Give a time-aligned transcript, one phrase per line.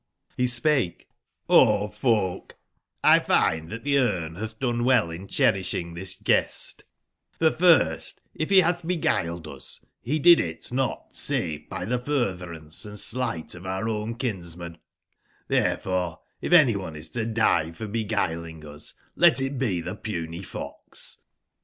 [0.35, 1.09] T)c spake:
[1.47, 2.55] '*0 folk,
[3.03, 6.83] 1 find tbat the Cme bath done well in cherishing tbis guest,
[7.37, 12.83] for first, if be bath beguiled us, be did it not save by tbe furtherance
[12.83, 14.79] and sleight of ourown kinsman;
[15.49, 20.41] there fore if anyone is to die for beguiling us, let it be tbe puny
[20.41, 21.19] fox.